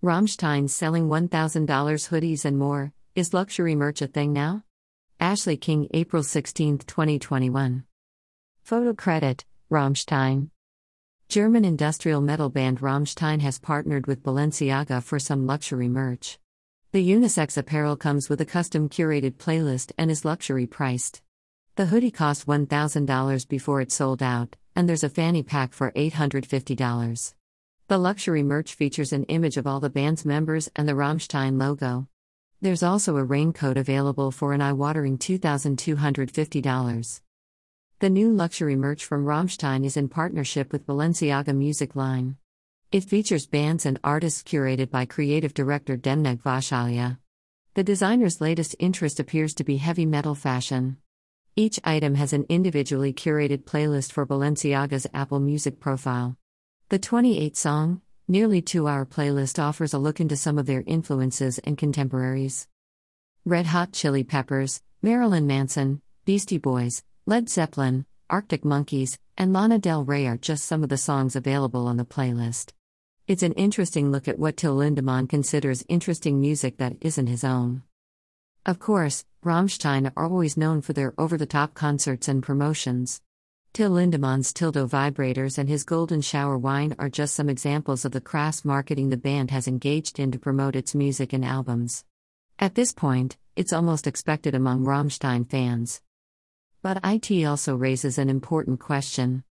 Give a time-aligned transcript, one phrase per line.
[0.00, 2.92] Rammstein selling $1,000 hoodies and more.
[3.16, 4.62] Is luxury merch a thing now?
[5.18, 7.82] Ashley King, April 16, 2021.
[8.62, 10.50] Photo credit Rammstein.
[11.28, 16.38] German industrial metal band Rammstein has partnered with Balenciaga for some luxury merch.
[16.92, 21.22] The unisex apparel comes with a custom curated playlist and is luxury priced.
[21.74, 27.34] The hoodie cost $1,000 before it sold out, and there's a fanny pack for $850.
[27.88, 32.06] The luxury merch features an image of all the band's members and the Rammstein logo.
[32.60, 37.20] There's also a raincoat available for an eye watering $2,250.
[38.00, 42.36] The new luxury merch from Rammstein is in partnership with Balenciaga Music Line.
[42.92, 47.16] It features bands and artists curated by creative director Demna Gvasalia.
[47.72, 50.98] The designer's latest interest appears to be heavy metal fashion.
[51.56, 56.36] Each item has an individually curated playlist for Balenciaga's Apple Music profile.
[56.90, 61.58] The 28 song, nearly two hour playlist offers a look into some of their influences
[61.58, 62.66] and contemporaries.
[63.44, 70.02] Red Hot Chili Peppers, Marilyn Manson, Beastie Boys, Led Zeppelin, Arctic Monkeys, and Lana Del
[70.02, 72.72] Rey are just some of the songs available on the playlist.
[73.26, 77.82] It's an interesting look at what Till Lindemann considers interesting music that isn't his own.
[78.64, 83.20] Of course, Rammstein are always known for their over the top concerts and promotions.
[83.72, 88.20] Till Lindemann's Tilldo vibrators and his golden shower wine are just some examples of the
[88.20, 92.04] crass marketing the band has engaged in to promote its music and albums.
[92.58, 96.02] At this point, it's almost expected among Rammstein fans.
[96.82, 99.44] But IT also raises an important question.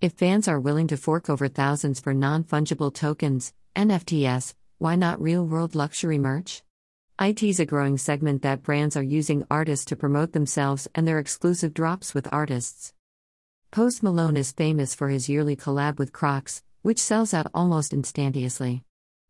[0.00, 5.22] If fans are willing to fork over thousands for non fungible tokens, NFTs, why not
[5.22, 6.62] real world luxury merch?
[7.20, 11.72] IT's a growing segment that brands are using artists to promote themselves and their exclusive
[11.72, 12.92] drops with artists.
[13.72, 18.84] Post Malone is famous for his yearly collab with Crocs, which sells out almost instantaneously.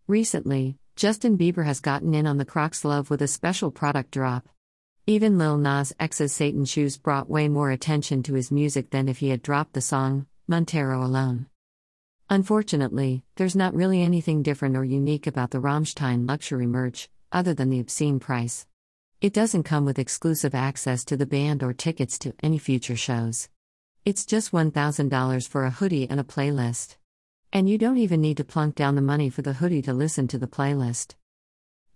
[0.09, 4.49] Recently, Justin Bieber has gotten in on the Crocs love with a special product drop.
[5.07, 9.19] Even Lil Nas X's Satan shoes brought way more attention to his music than if
[9.19, 11.47] he had dropped the song, Montero alone.
[12.29, 17.71] Unfortunately, there's not really anything different or unique about the Rammstein luxury merch, other than
[17.71, 18.67] the obscene price.
[19.21, 23.49] It doesn't come with exclusive access to the band or tickets to any future shows.
[24.05, 26.97] It's just $1,000 for a hoodie and a playlist.
[27.53, 30.27] And you don't even need to plunk down the money for the hoodie to listen
[30.27, 31.15] to the playlist.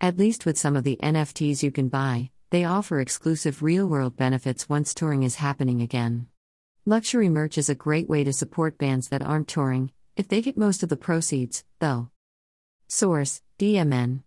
[0.01, 4.17] At least with some of the NFTs you can buy, they offer exclusive real world
[4.17, 6.29] benefits once touring is happening again.
[6.85, 10.57] Luxury merch is a great way to support bands that aren't touring, if they get
[10.57, 12.11] most of the proceeds, though.
[12.87, 14.21] Source DMN